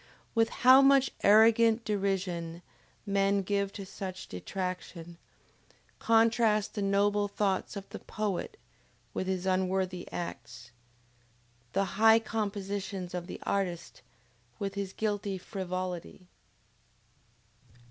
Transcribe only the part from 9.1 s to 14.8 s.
with his unworthy acts! The high compositions of the artist, with